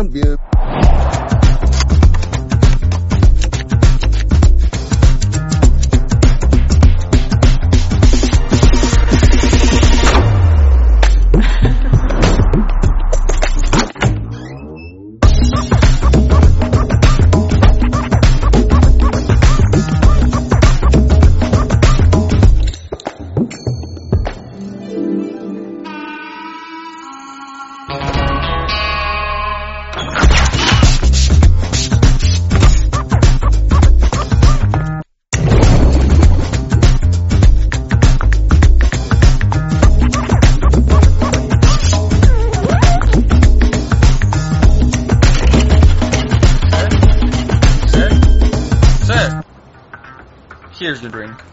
[0.00, 0.49] Câmbio.
[50.80, 51.49] Here's the drink.